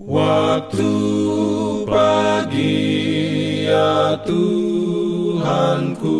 Waktu 0.00 0.96
pagi 1.84 2.88
ya 3.68 4.16
Tuhanku 4.24 6.16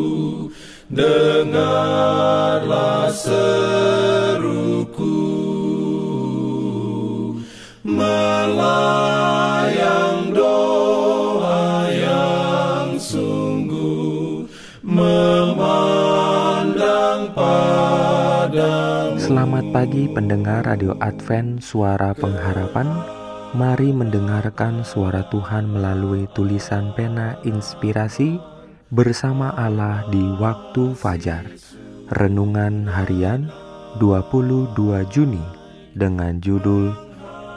Dengarlah 0.93 1.89
seruku. 3.09 3.41
Melayang 7.81 9.17
doa 10.37 11.89
yang 11.89 13.01
sungguh 13.01 14.45
Memandang 14.85 16.21
padamu. 17.33 19.17
Selamat 19.17 19.65
pagi 19.73 20.05
pendengar 20.13 20.69
Radio 20.69 20.93
Advent 21.01 21.65
Suara 21.65 22.13
Pengharapan 22.13 23.20
Mari 23.51 23.91
mendengarkan 23.91 24.87
suara 24.87 25.27
Tuhan 25.27 25.75
melalui 25.75 26.31
tulisan 26.39 26.95
pena 26.95 27.35
inspirasi 27.43 28.39
bersama 28.95 29.51
Allah 29.59 30.07
di 30.07 30.23
waktu 30.39 30.95
fajar. 30.95 31.51
Renungan 32.15 32.87
harian 32.87 33.51
22 33.99 34.71
Juni 35.11 35.43
dengan 35.99 36.39
judul 36.39 36.95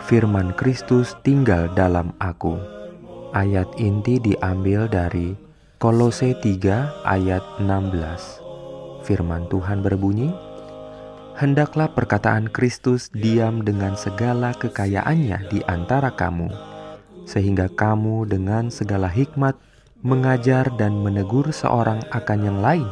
Firman 0.10 0.58
Kristus 0.58 1.14
tinggal 1.22 1.70
dalam 1.78 2.10
aku. 2.18 2.58
Ayat 3.38 3.70
inti 3.78 4.18
diambil 4.18 4.90
dari 4.90 5.38
Kolose 5.78 6.34
3 6.34 7.06
ayat 7.06 7.46
16. 7.62 9.06
Firman 9.06 9.46
Tuhan 9.46 9.86
berbunyi, 9.86 10.34
hendaklah 11.34 11.90
perkataan 11.90 12.50
Kristus 12.50 13.10
diam 13.10 13.66
dengan 13.66 13.98
segala 13.98 14.54
kekayaannya 14.54 15.50
di 15.50 15.60
antara 15.66 16.14
kamu, 16.14 16.50
sehingga 17.26 17.70
kamu 17.74 18.30
dengan 18.30 18.70
segala 18.70 19.10
hikmat 19.10 19.58
mengajar 20.04 20.70
dan 20.78 21.00
menegur 21.00 21.50
seorang 21.50 22.04
akan 22.12 22.40
yang 22.44 22.60
lain, 22.62 22.88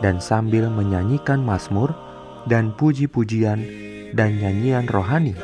dan 0.00 0.22
sambil 0.22 0.70
menyanyikan 0.72 1.42
mazmur 1.42 1.92
dan 2.46 2.72
puji-pujian 2.72 3.60
dan 4.16 4.40
nyanyian 4.40 4.88
rohani, 4.88 5.36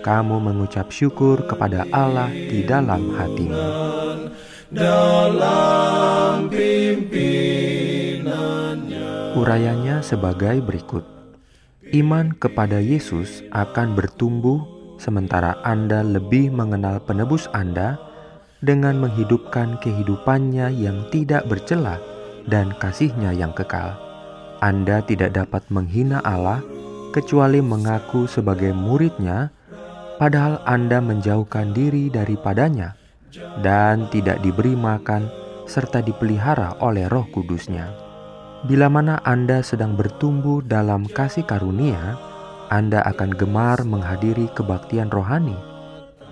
kamu 0.00 0.40
mengucap 0.40 0.88
syukur 0.88 1.44
kepada 1.44 1.84
Allah 1.92 2.32
di 2.32 2.64
dalam 2.64 3.12
hatimu. 3.12 3.60
Urayanya 9.38 10.02
sebagai 10.02 10.58
berikut. 10.64 11.17
Iman 11.88 12.36
kepada 12.36 12.84
Yesus 12.84 13.40
akan 13.48 13.96
bertumbuh 13.96 14.60
sementara 15.00 15.56
Anda 15.64 16.04
lebih 16.04 16.52
mengenal 16.52 17.00
penebus 17.00 17.48
Anda 17.56 17.96
dengan 18.60 19.00
menghidupkan 19.00 19.80
kehidupannya 19.80 20.68
yang 20.68 21.08
tidak 21.08 21.48
bercela 21.48 21.96
dan 22.44 22.76
kasihnya 22.76 23.32
yang 23.32 23.56
kekal. 23.56 23.96
Anda 24.60 25.00
tidak 25.00 25.32
dapat 25.32 25.64
menghina 25.72 26.20
Allah 26.28 26.60
kecuali 27.16 27.64
mengaku 27.64 28.28
sebagai 28.28 28.76
muridnya, 28.76 29.48
padahal 30.20 30.60
Anda 30.68 31.00
menjauhkan 31.00 31.72
diri 31.72 32.12
daripadanya 32.12 33.00
dan 33.64 34.12
tidak 34.12 34.44
diberi 34.44 34.76
makan 34.76 35.30
serta 35.64 36.04
dipelihara 36.04 36.76
oleh 36.84 37.08
roh 37.08 37.24
kudusnya. 37.32 38.07
Bila 38.66 38.90
mana 38.90 39.22
Anda 39.22 39.62
sedang 39.62 39.94
bertumbuh 39.94 40.66
dalam 40.66 41.06
kasih 41.06 41.46
karunia, 41.46 42.18
Anda 42.74 43.06
akan 43.06 43.38
gemar 43.38 43.86
menghadiri 43.86 44.50
kebaktian 44.50 45.14
rohani, 45.14 45.54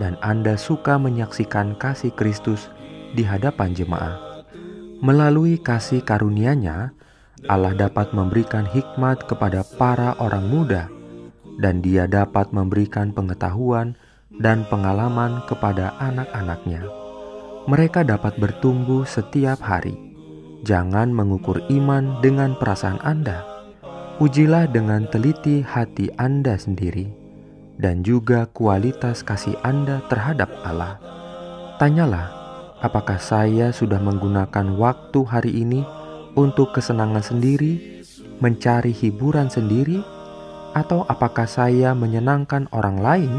dan 0.03 0.19
Anda 0.19 0.59
suka 0.59 0.99
menyaksikan 0.99 1.79
kasih 1.79 2.11
Kristus 2.19 2.67
di 3.15 3.23
hadapan 3.23 3.79
jemaat. 3.79 4.19
Melalui 4.99 5.55
kasih 5.63 6.03
karunia-Nya, 6.03 6.91
Allah 7.47 7.79
dapat 7.79 8.11
memberikan 8.11 8.67
hikmat 8.67 9.31
kepada 9.31 9.63
para 9.79 10.19
orang 10.19 10.51
muda, 10.51 10.91
dan 11.63 11.79
Dia 11.79 12.11
dapat 12.11 12.51
memberikan 12.51 13.15
pengetahuan 13.15 13.95
dan 14.43 14.67
pengalaman 14.67 15.47
kepada 15.47 15.95
anak-anaknya. 16.03 16.91
Mereka 17.71 18.03
dapat 18.03 18.35
bertumbuh 18.35 19.07
setiap 19.07 19.63
hari 19.63 20.06
Jangan 20.65 21.13
mengukur 21.13 21.61
iman 21.69 22.23
dengan 22.25 22.57
perasaan 22.57 23.03
Anda. 23.05 23.45
Ujilah 24.17 24.73
dengan 24.73 25.05
teliti 25.13 25.61
hati 25.61 26.09
Anda 26.17 26.57
sendiri 26.57 27.27
dan 27.77 28.01
juga 28.01 28.49
kualitas 28.49 29.21
kasih 29.21 29.53
Anda 29.61 30.01
terhadap 30.09 30.49
Allah. 30.65 30.97
Tanyalah, 31.77 32.33
apakah 32.81 33.21
saya 33.21 33.69
sudah 33.69 34.01
menggunakan 34.01 34.81
waktu 34.81 35.21
hari 35.29 35.53
ini 35.61 35.85
untuk 36.33 36.73
kesenangan 36.73 37.21
sendiri, 37.21 38.01
mencari 38.41 38.97
hiburan 38.97 39.53
sendiri, 39.53 40.01
atau 40.73 41.05
apakah 41.09 41.49
saya 41.49 41.93
menyenangkan 41.93 42.69
orang 42.73 43.01
lain? 43.01 43.33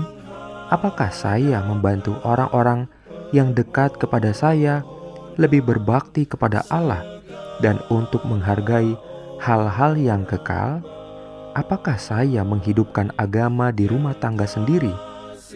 Apakah 0.69 1.09
saya 1.09 1.63
membantu 1.65 2.17
orang-orang 2.21 2.85
yang 3.33 3.57
dekat 3.57 3.97
kepada 3.97 4.33
saya 4.33 4.85
lebih 5.37 5.63
berbakti 5.63 6.25
kepada 6.25 6.65
Allah 6.73 7.05
dan 7.61 7.81
untuk 7.93 8.25
menghargai 8.25 8.97
hal-hal 9.41 9.93
yang 9.97 10.25
kekal, 10.25 10.81
apakah 11.53 11.97
saya 11.97 12.41
menghidupkan 12.41 13.13
agama 13.17 13.69
di 13.69 13.85
rumah 13.85 14.17
tangga 14.17 14.49
sendiri? 14.49 14.93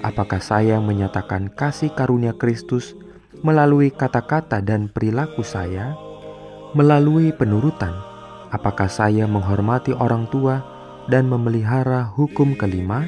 Apakah 0.01 0.39
saya 0.39 0.79
menyatakan 0.79 1.51
kasih 1.51 1.91
karunia 1.91 2.31
Kristus 2.33 2.95
melalui 3.41 3.91
kata-kata 3.91 4.61
dan 4.63 4.87
perilaku 4.87 5.43
saya? 5.43 5.97
Melalui 6.71 7.35
penurutan, 7.35 7.91
apakah 8.53 8.87
saya 8.87 9.27
menghormati 9.27 9.91
orang 9.91 10.29
tua 10.31 10.63
dan 11.11 11.27
memelihara 11.27 12.07
hukum 12.07 12.55
kelima? 12.55 13.03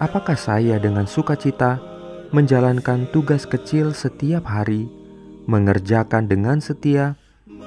Apakah 0.00 0.34
saya 0.34 0.80
dengan 0.80 1.04
sukacita 1.04 1.78
menjalankan 2.34 3.06
tugas 3.14 3.46
kecil 3.46 3.94
setiap 3.94 4.48
hari, 4.48 4.90
mengerjakan 5.44 6.28
dengan 6.28 6.60
setia, 6.60 7.16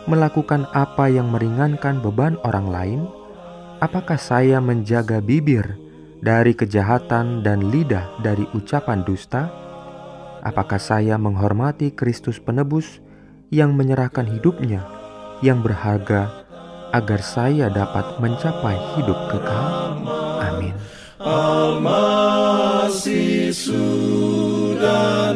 melakukan 0.10 0.66
apa 0.74 1.10
yang 1.12 1.30
meringankan 1.30 2.00
beban 2.02 2.38
orang 2.42 2.68
lain? 2.70 3.02
Apakah 3.78 4.18
saya 4.18 4.58
menjaga 4.58 5.22
bibir 5.22 5.78
dari 6.22 6.58
kejahatan 6.58 7.46
dan 7.46 7.70
lidah 7.70 8.10
dari 8.26 8.50
ucapan 8.58 9.06
dusta? 9.06 9.54
Apakah 10.42 10.82
saya 10.82 11.20
menghormati 11.22 11.94
Kristus 11.94 12.42
penebus 12.42 13.02
yang 13.54 13.78
menyerahkan 13.78 14.26
hidupnya 14.26 14.82
yang 15.46 15.62
berharga 15.62 16.48
agar 16.96 17.22
saya 17.22 17.70
dapat 17.70 18.18
mencapai 18.18 18.78
hidup 18.98 19.18
kekal? 19.30 20.02
Amin. 20.42 20.74
Almasih 21.22 22.32
sudah 23.52 25.36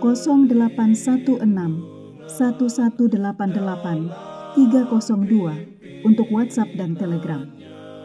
0816 0.00 1.44
1188 2.26 4.56
302 4.56 6.08
untuk 6.08 6.26
WhatsApp 6.32 6.72
dan 6.74 6.96
Telegram. 6.96 7.44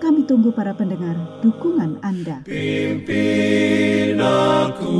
Kami 0.03 0.27
tunggu 0.27 0.51
para 0.51 0.75
pendengar 0.75 1.15
dukungan 1.39 2.03
Anda. 2.03 2.43
Pimpin 2.43 4.19
aku 4.19 4.99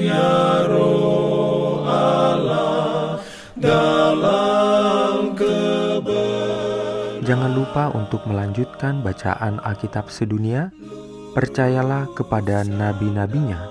ya 0.00 0.64
roh 0.64 1.84
Allah 1.84 3.20
dalam 3.60 4.48
Jangan 7.28 7.52
lupa 7.52 7.92
untuk 7.92 8.24
melanjutkan 8.24 9.04
bacaan 9.04 9.60
Alkitab 9.60 10.08
sedunia. 10.08 10.72
Percayalah 11.36 12.08
kepada 12.16 12.64
nabi-nabinya 12.64 13.68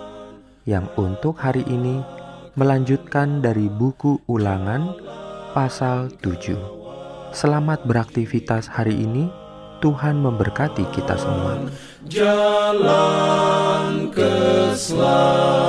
yang 0.69 0.85
untuk 0.93 1.41
hari 1.41 1.65
ini 1.65 2.05
melanjutkan 2.57 3.39
dari 3.39 3.69
buku 3.69 4.17
ulangan 4.25 4.97
pasal 5.53 6.09
7. 6.25 6.57
Selamat 7.29 7.85
beraktivitas 7.85 8.65
hari 8.65 8.97
ini. 8.97 9.29
Tuhan 9.77 10.17
memberkati 10.17 10.89
kita 10.89 11.21
semua. 11.21 11.69
Jalan 12.09 14.09
keselamatan 14.09 15.66